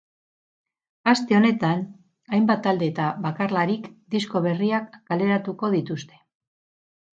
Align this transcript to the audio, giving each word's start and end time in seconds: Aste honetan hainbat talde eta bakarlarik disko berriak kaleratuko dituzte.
Aste 1.11 1.35
honetan 1.39 1.83
hainbat 2.37 2.63
talde 2.69 2.89
eta 2.93 3.11
bakarlarik 3.27 3.87
disko 4.17 4.43
berriak 4.49 4.99
kaleratuko 5.13 5.73
dituzte. 5.79 6.21